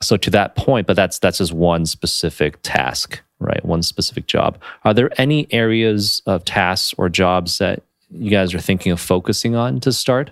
[0.02, 3.64] So to that point, but that's that's just one specific task, right?
[3.64, 4.58] One specific job.
[4.84, 9.56] Are there any areas of tasks or jobs that you guys are thinking of focusing
[9.56, 10.32] on to start?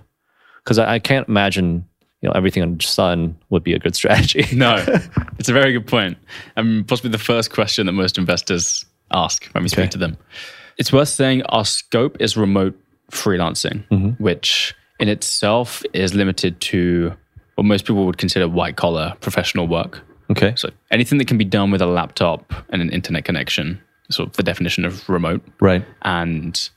[0.64, 1.86] Because I, I can't imagine
[2.20, 4.44] you know everything on sun would be a good strategy.
[4.54, 4.84] no,
[5.38, 6.18] it's a very good point,
[6.56, 10.16] and possibly the first question that most investors ask when we speak to them.
[10.78, 12.78] It's worth saying our scope is remote
[13.10, 14.22] freelancing, mm-hmm.
[14.22, 17.14] which in itself is limited to
[17.60, 20.00] what most people would consider white collar professional work.
[20.30, 20.54] Okay.
[20.56, 23.78] So anything that can be done with a laptop and an internet connection,
[24.10, 25.42] sort of the definition of remote.
[25.60, 25.84] Right.
[26.00, 26.70] And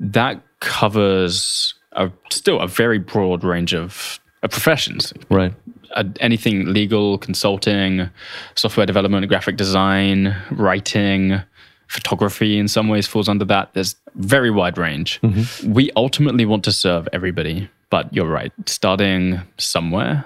[0.00, 5.12] that covers a, still a very broad range of, of professions.
[5.28, 5.52] Right.
[5.94, 8.08] Uh, anything legal, consulting,
[8.54, 11.42] software development, graphic design, writing,
[11.88, 13.74] photography in some ways falls under that.
[13.74, 15.20] There's very wide range.
[15.20, 15.70] Mm-hmm.
[15.70, 18.52] We ultimately want to serve everybody, but you're right.
[18.64, 20.24] Starting somewhere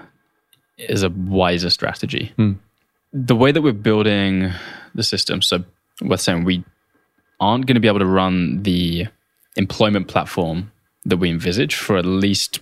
[0.77, 2.31] is a wiser strategy.
[2.37, 2.55] Mm.
[3.11, 4.53] The way that we're building
[4.95, 5.65] the system, so
[6.01, 6.63] we're saying we
[7.41, 9.07] aren't going to be able to run the
[9.57, 10.71] employment platform
[11.03, 12.61] that we envisage for at least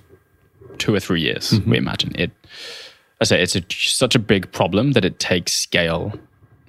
[0.79, 1.51] two or three years.
[1.51, 1.69] Mm-hmm.
[1.69, 2.31] We imagine it.
[3.21, 6.13] I say it's a, such a big problem that it takes scale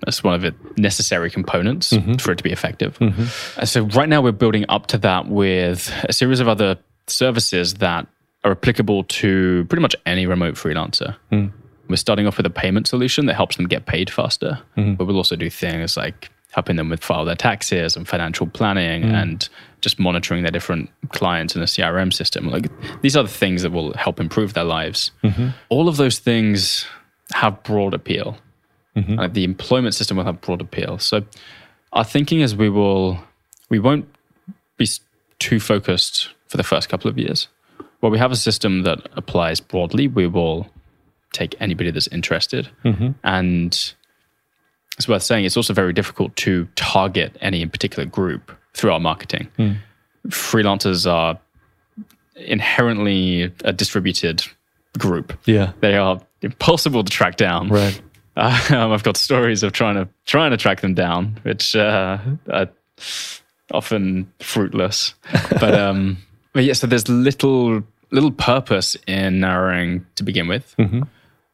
[0.07, 2.17] as one of the necessary components mm-hmm.
[2.17, 2.99] for it to be effective.
[2.99, 3.65] Mm-hmm.
[3.65, 8.07] So right now we're building up to that with a series of other services that
[8.47, 11.17] are applicable to pretty much any remote freelancer.
[11.33, 11.53] Mm.
[11.89, 14.95] We're starting off with a payment solution that helps them get paid faster, mm-hmm.
[14.95, 19.03] but we'll also do things like helping them with file their taxes and financial planning
[19.05, 19.49] and
[19.81, 22.49] just monitoring their different clients in a CRM system.
[22.49, 22.69] Like
[23.03, 25.11] these are the things that will help improve their lives.
[25.69, 26.87] All of those things
[27.33, 28.39] have broad appeal.
[29.17, 30.99] Like the employment system will have broad appeal.
[30.99, 31.25] So
[31.93, 33.19] our thinking is we will
[33.69, 34.09] we won't
[34.79, 34.89] be
[35.39, 37.49] too focused for the first couple of years.
[38.07, 40.07] Well, we have a system that applies broadly.
[40.07, 40.69] We will
[41.33, 42.69] take anybody that's interested,
[43.25, 43.73] and
[44.97, 49.49] it's worth saying it's also very difficult to target any particular group through our marketing.
[50.29, 51.37] Freelancers are
[52.37, 54.45] inherently a distributed
[54.97, 55.33] group.
[55.45, 55.73] Yeah.
[55.81, 57.71] They are impossible to track down.
[57.71, 58.01] Right.
[58.39, 62.19] Um, I've got stories of trying to trying to track them down, which uh,
[62.53, 62.69] are
[63.73, 65.15] often fruitless.
[65.59, 66.19] But um,
[66.57, 70.75] but yeah, so there's little little purpose in narrowing to begin with.
[70.79, 71.03] Mm-hmm.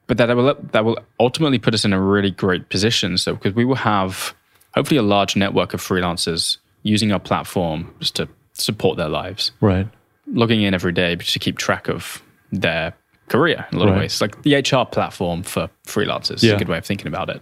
[0.07, 3.17] But that will that will ultimately put us in a really great position.
[3.19, 4.35] So because we will have
[4.75, 9.87] hopefully a large network of freelancers using our platform just to support their lives Right.
[10.27, 12.93] logging in every day to keep track of their
[13.29, 14.21] career in a lot of ways.
[14.21, 16.55] Like the HR platform for freelancers is Yeah.
[16.55, 17.41] a good way of thinking about it.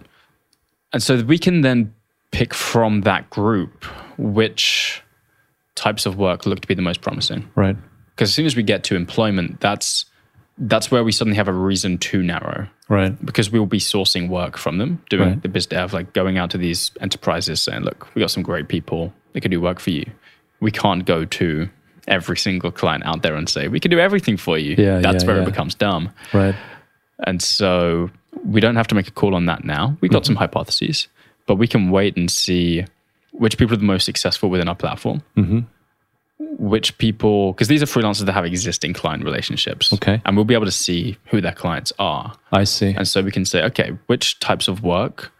[0.93, 1.93] And so we can then
[2.31, 3.83] pick from that group
[4.17, 5.01] which
[5.75, 7.49] types of work look to be the most promising.
[7.55, 7.75] Right.
[8.21, 10.05] Because as soon as we get to employment, that's
[10.59, 13.13] that's where we suddenly have a reason to narrow Right.
[13.25, 15.41] because we will be sourcing work from them, doing Right.
[15.41, 18.67] the biz dev, like going out to these enterprises saying, look, we got some great
[18.67, 20.05] people They can do work for you.
[20.59, 21.67] We can't go to
[22.07, 24.75] every single client out there and say, we can do everything for you.
[24.77, 25.43] Yeah, That's yeah, where yeah.
[25.43, 26.09] it becomes dumb.
[26.31, 26.53] Right.
[27.25, 28.11] And so
[28.45, 29.97] we don't have to make a call on that now.
[30.01, 30.41] We've got some Mm-hmm.
[30.43, 31.07] hypotheses,
[31.47, 32.85] but we can wait and see
[33.31, 35.23] which people are the most successful within our platform.
[35.37, 35.59] Mm-hmm.
[36.57, 39.91] Which people, because these are freelancers that have existing client relationships.
[39.93, 40.21] Okay.
[40.25, 42.33] And we'll be able to see who their clients are.
[42.51, 42.93] I see.
[42.95, 45.31] And so we can say, okay, which types of work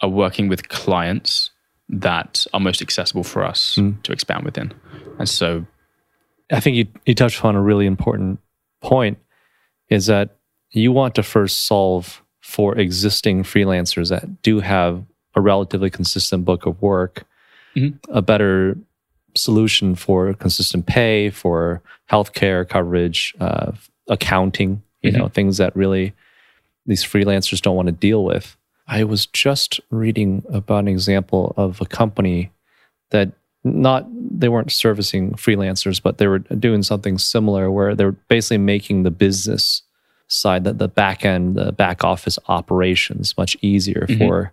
[0.00, 1.50] are working with clients
[1.88, 3.92] that are most accessible for us Hmm.
[4.02, 4.72] to expand within?
[5.18, 5.66] And so,
[6.50, 8.40] I think you, you touched upon a really important
[8.80, 9.18] point
[9.88, 10.36] is that
[10.70, 15.04] you want to first solve for existing freelancers that do have
[15.34, 17.24] a relatively consistent book of work,
[17.76, 17.98] Mhm.
[18.08, 18.76] a better
[19.34, 23.72] solution for consistent pay, for healthcare coverage, uh,
[24.08, 26.12] accounting, you know, things that really
[26.86, 28.56] these freelancers don't want to deal with.
[28.86, 32.50] I was just reading about an example of a company
[33.10, 33.32] that
[33.64, 39.02] not they weren't servicing freelancers, but they were doing something similar where they're basically making
[39.02, 39.82] the business
[40.26, 44.52] side, that the back end, the back office operations much easier for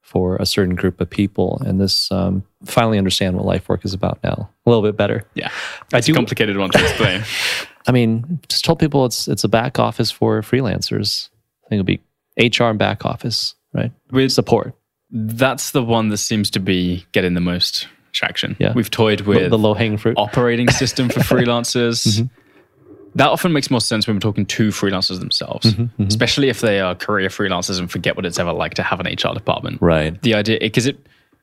[0.00, 1.60] for a certain group of people.
[1.66, 5.24] And this um, finally understand what LifeWork is about now a little bit better.
[5.34, 5.50] yeah,
[5.92, 6.14] I it's a do.
[6.14, 7.24] complicated one to explain.
[7.86, 11.28] I mean, just tell people it's it's a back office for freelancers.
[11.64, 12.00] I think it'll be
[12.58, 13.92] HR and back office, right?
[14.10, 14.74] With Support.
[15.10, 18.56] that's the one that seems to be getting the most traction.
[18.58, 18.72] Yeah.
[18.74, 20.14] We've toyed The, with the low hanging fruit.
[20.18, 22.06] operating system for freelancers.
[22.06, 22.26] Mm-hmm.
[23.16, 26.80] That often makes more sense when we're talking to freelancers themselves, Mm-hmm, especially if they
[26.80, 29.80] are career freelancers and forget what it's ever like to have an HR department.
[29.80, 30.20] Right.
[30.22, 30.98] the idea because it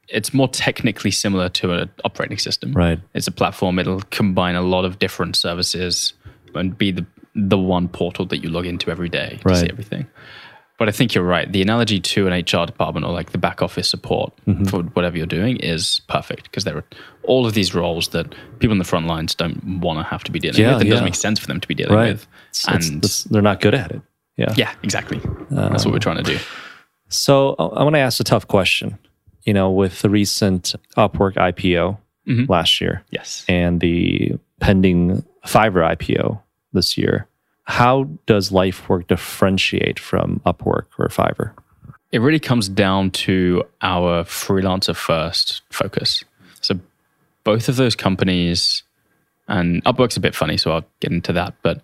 [0.09, 2.73] it's more technically similar to an operating system.
[2.73, 2.99] Right.
[3.13, 3.79] It's a platform.
[3.79, 6.13] It'll combine a lot of different services
[6.55, 10.05] and be the the one portal that you log into every day to see everything.
[10.77, 11.51] But I think you're right.
[11.51, 14.65] The analogy to an HR department or like the back office support Mm-hmm.
[14.65, 16.83] for whatever you're doing is perfect because there are
[17.23, 20.31] all of these roles that people in the front lines don't want to have to
[20.31, 20.81] be dealing Yeah, with.
[20.83, 20.91] It yeah.
[20.91, 22.11] doesn't make sense for them to be dealing Right.
[22.13, 22.27] with.
[22.51, 24.01] It's- and it's- they're not good at it.
[24.37, 24.53] Yeah.
[24.57, 25.21] yeah, exactly.
[25.49, 26.37] That's what we're trying to do.
[27.09, 28.97] So I I want to ask a tough question.
[29.45, 32.47] You know, with the recent Upwork IPO Mhm.
[32.49, 33.43] last year Yes.
[33.49, 37.27] and the pending Fiverr IPO this year,
[37.65, 41.51] how does LifeWork differentiate from Upwork or Fiverr?
[42.11, 46.23] it really comes down to our freelancer first focus.
[46.61, 46.79] So
[47.43, 48.83] both of those companies,
[49.47, 51.81] and Upwork's a bit funny, so I'll get into that, but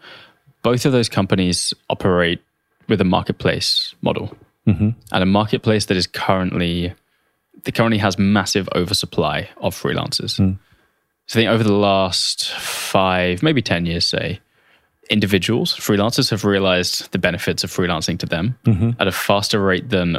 [0.62, 2.42] both of those companies operate
[2.88, 4.38] with a marketplace model.
[4.68, 4.94] Mhm.
[5.12, 6.94] And a marketplace that is currently
[7.64, 10.38] that currently has massive oversupply of freelancers.
[10.38, 10.54] Hmm.
[11.28, 14.40] So I think over the last five, maybe ten years, say,
[15.10, 18.92] individuals, freelancers have realized the benefits of freelancing to them mm-hmm.
[19.00, 20.18] at a faster rate than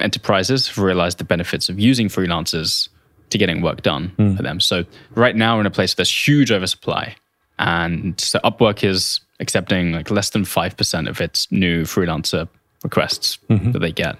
[0.00, 2.88] enterprises have realized the benefits of using freelancers
[3.30, 4.34] to getting work done hmm.
[4.36, 4.60] for them.
[4.60, 7.16] So right now we're in a place where there's huge oversupply.
[7.58, 12.48] And so Upwork is accepting like less than 5% of its new freelancer
[12.82, 13.72] requests mm-hmm.
[13.72, 14.16] that they get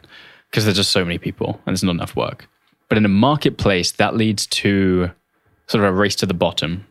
[0.50, 2.48] because there's just so many people and there's not enough work.
[2.88, 5.10] But in a marketplace, that leads to
[5.68, 6.86] sort of a race to the bottom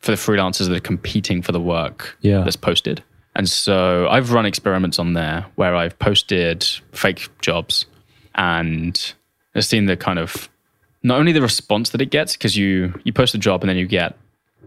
[0.00, 2.42] for the freelancers that are competing for the work Yeah.
[2.42, 3.02] that's posted.
[3.36, 7.86] And so I've run experiments on there where I've posted fake jobs
[8.34, 9.14] and
[9.54, 10.48] I've seen the kind of
[11.02, 13.76] not only the response that it gets because you you post a job and then
[13.76, 14.16] you get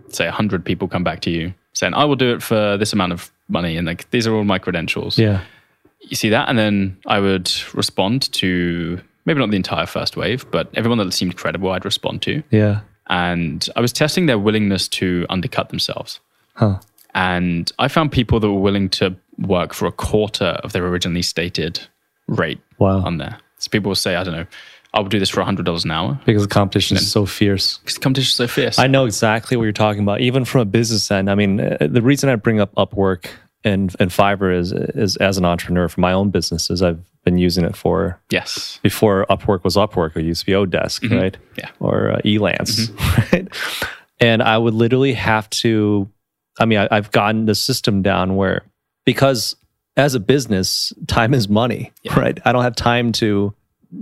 [0.09, 3.11] say 100 people come back to you saying i will do it for this amount
[3.13, 5.41] of money and like these are all my credentials Yeah.
[6.01, 10.45] You see that and then i would respond to maybe not the entire first wave
[10.51, 12.81] but everyone that seemed credible i'd respond to Yeah.
[13.07, 16.19] and i was testing their willingness to undercut themselves
[16.53, 16.79] Huh.
[17.13, 21.21] and i found people that were willing to work for a quarter of their originally
[21.21, 21.79] stated
[22.27, 22.99] rate Wow.
[23.05, 24.45] on there so people will say i don't know
[24.93, 27.77] i will do this for $100 an hour because the competition is so fierce.
[27.77, 30.61] because the competition is so fierce I know exactly what you're talking about, even from
[30.61, 31.29] a business end.
[31.29, 33.25] I mean, uh, the reason I bring up Upwork
[33.63, 37.65] and and Fiverr is is as an entrepreneur for my own businesses, I've been using
[37.65, 40.15] it for yes before Upwork was Upwork.
[40.15, 41.37] It used to be Odesk, right?
[41.57, 41.69] Yeah.
[41.79, 42.89] Or uh, Elance,
[43.33, 43.47] right?
[44.19, 46.09] And I would literally have to.
[46.59, 48.63] I mean, I, I've gotten the system down where
[49.05, 49.55] because
[49.97, 52.39] as a business, time is money, right?
[52.45, 53.53] I don't have time to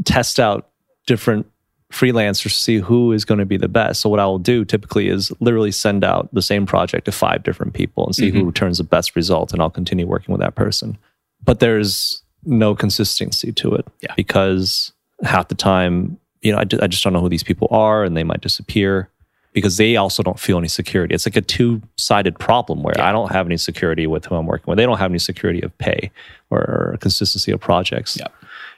[0.06, 0.70] test out
[1.08, 1.48] different
[1.92, 4.02] freelancers to see who is going to be the best.
[4.02, 7.44] So what I will do typically is literally send out the same project to five
[7.44, 8.48] different people and see who mm-hmm.
[8.48, 10.98] returns the best result, and I'll continue working with that person.
[11.44, 14.14] But there's no consistency to it Yeah.
[14.16, 14.92] because
[15.24, 18.24] half the time, you know, I, just don't know who these people are, and they
[18.24, 19.10] might disappear
[19.54, 21.16] because they also don't feel any security.
[21.16, 24.46] It's like a two sided problem where I don't have any security with who I'm
[24.46, 24.78] working with.
[24.78, 26.12] They don't have any security of pay
[26.52, 28.18] or consistency of projects.
[28.20, 28.28] Yeah.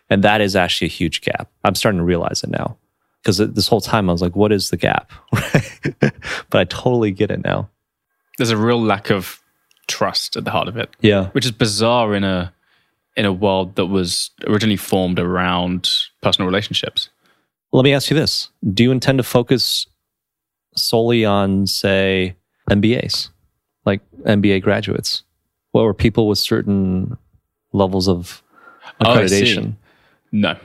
[0.10, 1.50] And that is actually a huge gap.
[1.65, 2.78] I'm starting to realize it now
[3.22, 5.12] because this whole time I was like, what is the gap?
[6.50, 7.70] but I totally get it now.
[8.38, 9.42] there's a real lack of
[9.88, 11.28] trust at the heart of it Yeah.
[11.30, 12.54] which is bizarre in a
[13.18, 15.90] in a world that was originally formed around
[16.22, 17.10] personal relationships
[17.74, 19.88] Let me ask you this Do you intend to focus
[20.76, 22.36] solely on, say,
[22.70, 23.30] MBAs,
[23.86, 25.24] like MBA graduates,
[25.74, 27.18] or people with certain
[27.74, 28.42] levels of
[29.02, 29.74] Oh, accreditation?
[30.32, 30.56] no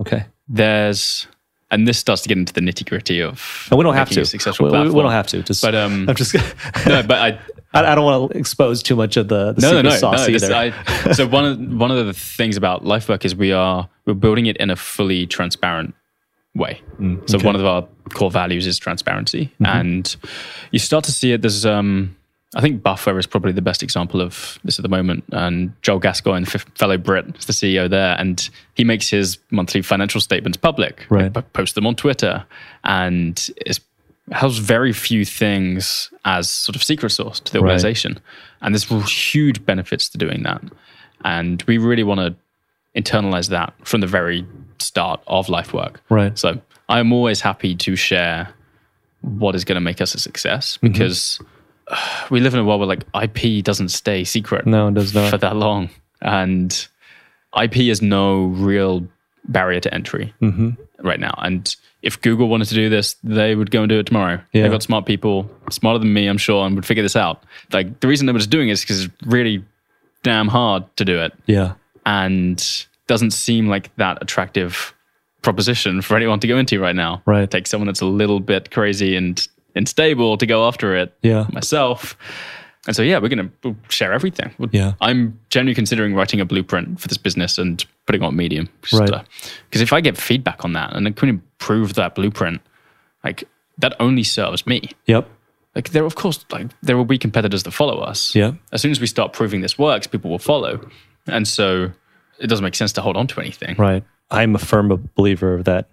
[0.00, 0.24] okay.
[0.48, 1.26] there's
[1.72, 4.24] and this starts to get into the nitty gritty of And we don't have to.
[4.24, 5.42] successful we, we- we don't have to.
[5.42, 6.34] Just, but um I'm just.
[6.86, 7.38] no but i
[7.74, 10.28] I, I don't want to expose too much of the, the no, no, no, sauce
[10.28, 10.34] no.
[10.34, 10.54] either.
[10.54, 14.44] I- so one of one of the things about LifeWork is we are we're building
[14.46, 15.94] it in a fully transparent
[16.54, 16.82] way.
[16.98, 17.36] so Mm, okay.
[17.38, 17.46] Mm-hmm.
[17.46, 20.14] one of our core values is transparency, and
[20.70, 21.40] you start to see it.
[21.40, 22.14] There's um,
[22.54, 25.98] I think Buffer is probably the best example of this at the moment, and Joel
[26.00, 31.06] Gascoigne, fellow Brit, is the CEO there, and he makes his monthly financial statements public,
[31.08, 31.32] Right.
[31.54, 32.44] Posts them on Twitter,
[32.84, 33.80] and is
[34.30, 37.70] has very few things as sort of secret source to the Right.
[37.70, 38.20] organization.
[38.60, 40.62] And there's huge benefits to doing that.
[41.24, 42.34] And we really want to
[42.98, 44.46] internalize that from the very
[44.78, 45.96] start of LifeWork.
[46.08, 46.38] Right.
[46.38, 48.48] So I'm always happy to share
[49.22, 51.44] what is going to make us a success because uh,
[52.30, 55.30] we live in a world where like IP doesn't stay secret no, it does not.
[55.30, 55.90] for that long.
[56.20, 56.88] And
[57.60, 59.06] IP is no real
[59.44, 60.70] barrier to entry hmm
[61.02, 61.34] right now.
[61.38, 64.40] And if Google wanted to do this, they would go and do it tomorrow.
[64.52, 64.62] Yeah.
[64.62, 67.42] They've got smart people, smarter than me, I'm sure, and would figure this out.
[67.72, 69.64] Like the reason nobody's doing it is because it's really
[70.22, 71.72] damn hard to do it Yeah.
[72.06, 72.64] and
[73.08, 74.94] doesn't seem like that attractive
[75.42, 77.20] proposition for anyone to go into right now.
[77.26, 77.50] Right.
[77.50, 81.14] Take someone that's a little bit crazy and unstable to go after it.
[81.22, 81.46] Yeah.
[81.52, 82.16] Myself.
[82.86, 84.52] And so yeah, we're gonna we'll share everything.
[84.58, 84.94] We'll- Yeah.
[85.00, 88.68] I'm genuinely considering writing a blueprint for this business and putting it on Medium.
[88.92, 89.10] Right.
[89.10, 89.22] Uh,
[89.68, 92.60] because if I get feedback on that and I can improve that blueprint,
[93.22, 93.44] like
[93.78, 94.90] that only serves me.
[95.06, 95.28] Yep.
[95.76, 98.34] Like there, of course, like there will be competitors that follow us.
[98.34, 98.56] Yep.
[98.72, 100.86] As soon as we start proving this works, people will follow,
[101.26, 101.90] and so
[102.40, 103.76] it doesn't make sense to hold on to anything.
[103.78, 104.02] Right.
[104.30, 105.88] I'm a firm believer that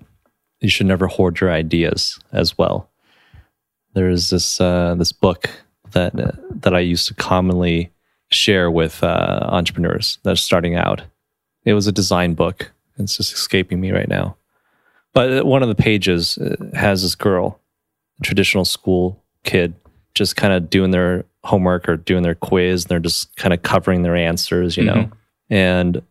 [0.60, 2.89] you should never hoard your ideas as well.
[3.94, 5.50] There's this uh, this book
[5.92, 6.14] that
[6.62, 7.92] that I used to commonly
[8.32, 11.02] share with uh, entrepreneurs that are starting out.
[11.66, 12.72] It was a design book.
[12.98, 14.36] It's just escaping me right now.
[15.14, 17.60] But one of the pages uh, has this girl,
[18.20, 19.74] a traditional school kid,
[20.14, 22.84] just kind of doing their homework or doing their quiz.
[22.84, 24.94] And they're just kind of covering their answers, you know.
[24.94, 25.12] Mhm.
[25.50, 26.02] And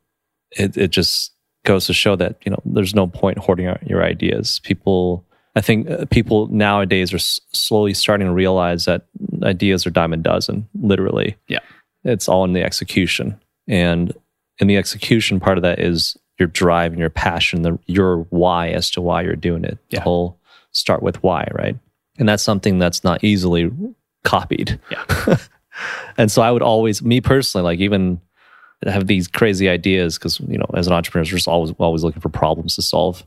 [0.53, 1.33] it it just
[1.65, 4.61] goes to show that you know there's no point hoarding your ideas.
[4.65, 5.25] People,
[5.57, 9.07] I think uh, people nowadays are s- slowly starting to realize that
[9.43, 10.69] ideas are dime a dozen.
[10.81, 11.59] Literally, Yeah.
[12.05, 14.13] it's all in the execution, and
[14.59, 18.69] in the execution part of that is your drive and your passion, the your why
[18.69, 19.79] as to why you're doing it.
[19.91, 20.03] The Yeah.
[20.03, 20.39] whole
[20.73, 21.77] start with why, right?
[22.19, 23.71] And that's something that's not easily
[24.25, 24.79] copied.
[24.91, 25.37] Yeah.
[26.19, 28.21] and so I would always, me personally, like even
[28.87, 32.21] have these crazy ideas because you know, as an entrepreneur, you're just always always looking
[32.23, 33.27] for problems to solve.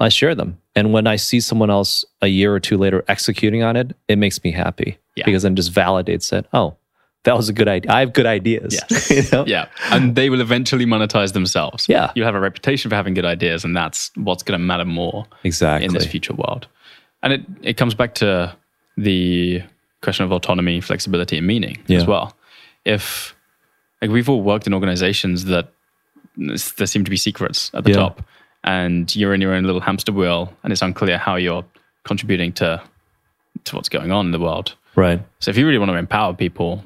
[0.00, 3.62] I share them, and when I see someone else a year or two later executing
[3.62, 5.24] on it, it makes me happy Yeah.
[5.24, 6.74] because then just validates that oh,
[7.22, 7.90] that was a good idea.
[7.92, 8.74] I have good ideas.
[8.90, 9.10] Yes.
[9.10, 9.46] you know?
[9.46, 9.66] Yeah.
[9.90, 11.88] And they will eventually monetize themselves.
[11.88, 12.10] Yeah.
[12.14, 15.26] You have a reputation for having good ideas, and that's what's going to matter more
[15.44, 15.86] Exactly.
[15.86, 16.66] in this future world.
[17.22, 18.54] And it, it comes back to
[18.98, 19.62] the
[20.02, 21.98] question of autonomy, flexibility, and meaning Yeah.
[21.98, 22.36] as well.
[22.84, 23.34] If
[24.02, 25.72] like we've all worked in organizations that
[26.36, 27.96] there seem to be secrets at the Yeah.
[27.96, 28.22] top,
[28.64, 31.64] and you're in your own little hamster wheel, and it's unclear how you're
[32.04, 32.82] contributing to
[33.64, 34.74] to what's going on in the world.
[34.96, 35.22] Right.
[35.38, 36.84] So if you really want to empower people,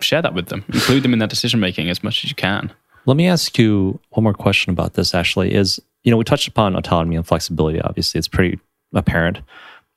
[0.00, 2.72] share that with them, include them in that decision making as much as you can.
[3.04, 6.48] Let me ask you one more question about this actually is, you know, we touched
[6.48, 7.80] upon autonomy and flexibility.
[7.80, 8.58] Obviously, it's pretty
[8.94, 9.40] apparent.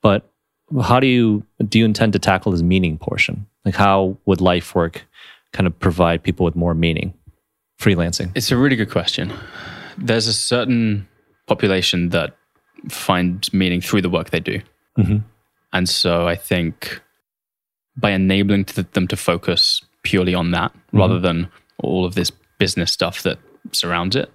[0.02, 0.28] But
[0.82, 3.46] how do you do you intend to tackle this meaning portion?
[3.64, 5.00] Like how would LifeWork
[5.52, 7.14] kind of provide people with more meaning?
[7.80, 8.30] Freelancing.
[8.34, 9.32] It's a really good question.
[9.96, 11.08] There's a certain
[11.54, 12.30] population that
[12.88, 14.58] finds meaning through the work they do.
[14.98, 15.22] Mhm.
[15.72, 17.00] And so I think
[17.96, 21.48] by enabling to them to focus purely on that rather than
[21.78, 23.38] all of this business stuff that
[23.72, 24.28] surrounds it,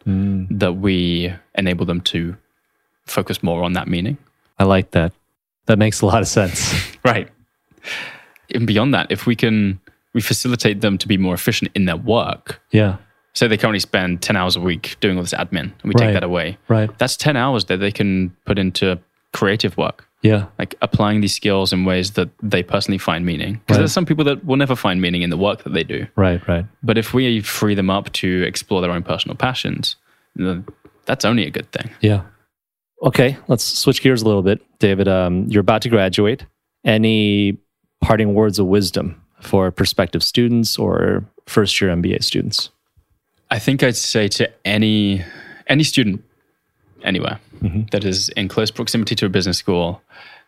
[0.60, 2.36] that we enable them to
[3.08, 4.18] focus more on that meaning.
[4.60, 5.12] I like that.
[5.68, 6.60] That makes a lot of sense.
[7.06, 7.28] Right.
[8.56, 9.80] And beyond that, if we can
[10.14, 12.60] we facilitate them to be more efficient in their work.
[12.72, 12.98] yeah.
[13.36, 16.06] So they currently spend 10 hours a week doing all this admin and we Right.
[16.08, 16.58] take that away.
[16.70, 16.90] Right.
[16.98, 18.98] That's 10 hours that they can put into
[19.34, 20.46] creative work, Yeah.
[20.58, 23.56] like applying these skills in ways that they personally find meaning.
[23.56, 23.82] Because Right.
[23.82, 26.08] there's some people that will never find meaning in the work that they do.
[26.16, 26.42] Right.
[26.48, 26.66] Right.
[26.82, 29.98] But if we free them up to explore their own personal passions,
[30.38, 30.66] then
[31.06, 31.90] that's only a good thing.
[32.00, 32.22] Yeah.
[33.04, 34.62] Okay, let's switch gears a little bit.
[34.80, 36.46] David, um, you're about to graduate.
[36.86, 37.58] Any
[38.02, 42.70] parting words of wisdom for prospective students or first year MBA students?
[43.50, 45.24] I think I'd say to any
[45.68, 46.24] any student
[47.04, 47.84] anywhere mm-hmm.
[47.92, 50.02] that is in close proximity to a business school,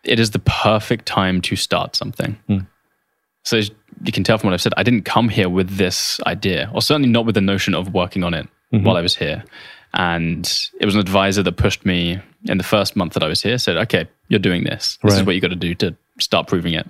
[0.04, 2.38] it is the perfect time to start something.
[2.46, 2.58] Hmm.
[3.44, 3.70] So as
[4.04, 6.82] you can tell from what I've said, I didn't come here with this idea, or
[6.82, 8.84] certainly not with the notion of working on it mm-hmm.
[8.84, 9.44] while I was here.
[9.94, 10.44] And
[10.80, 13.56] it was an advisor that pushed me in the first month that I was here,
[13.56, 14.98] said, okay, you're doing this.
[15.02, 16.86] This is what you got to do to start proving it.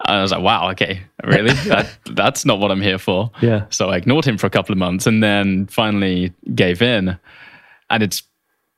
[0.00, 1.52] I was like, wow, okay, really?
[1.66, 3.30] that, that's not what I'm here for.
[3.42, 3.66] Yeah.
[3.70, 7.18] So I ignored him for a couple of months and then finally gave in.
[7.90, 8.22] And it's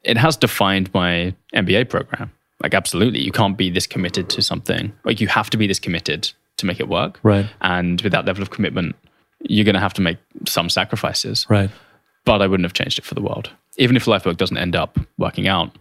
[0.02, 2.32] it has defined my MBA program.
[2.62, 4.92] Like absolutely, you can't be this committed to something.
[5.04, 7.18] Like you have to be this committed to make it work.
[7.22, 7.46] Right.
[7.60, 8.96] And with that level of commitment,
[9.40, 11.46] you're going to have to make some sacrifices.
[11.48, 11.70] Right.
[12.24, 13.50] But I wouldn't have changed it for the world.
[13.76, 15.76] Even if Lifework doesn't end up working out,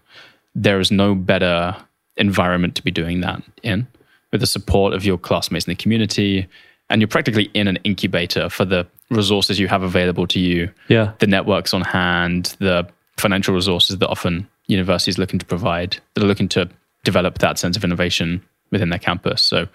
[0.55, 1.75] there is no better
[2.15, 3.87] environment to be doing that in
[4.32, 6.47] with the support of your classmates in the community.
[6.89, 11.11] And you're practically in an incubator for the resources you have available to you, Yeah.
[11.19, 16.23] the networks on hand, the financial resources that often universities are looking to provide, that
[16.23, 16.69] are looking to
[17.03, 19.41] develop that sense of innovation within their campus.
[19.43, 19.67] So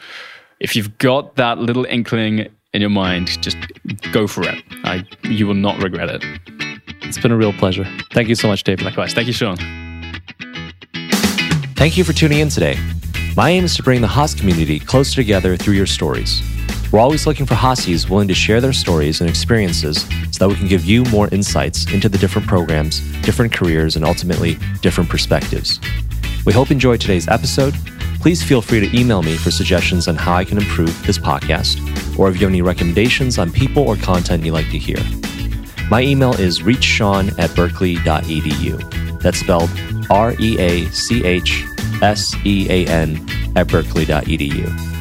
[0.61, 3.57] if you've got that little inkling in your mind, just
[4.13, 4.63] go for it.
[4.85, 6.25] I, you will not regret it.
[7.03, 7.87] It's been a real pleasure.
[8.13, 8.85] Thank you so much, David.
[8.85, 9.15] Likewise.
[9.15, 9.57] Thank you, Sean.
[11.77, 12.77] Thank you for tuning in today.
[13.37, 16.41] My aim is to bring the Haas community closer together through your stories.
[16.93, 20.55] We're always looking for Haasies willing to share their stories and experiences so that we
[20.55, 25.81] can give you more insights into the different programs, different careers, and ultimately different perspectives.
[26.47, 27.75] We hope you enjoyed today's episode.
[28.21, 31.81] Please feel free to email me for suggestions on how I can improve this podcast,
[32.17, 34.99] or if you have any recommendations on people or content you'd like to hear.
[35.91, 39.21] My email is reachsean at berkeley.edu.
[39.21, 39.71] That's spelled
[40.09, 41.65] R E A C H
[42.05, 43.17] S E A N
[43.57, 44.94] at berkeley.edu.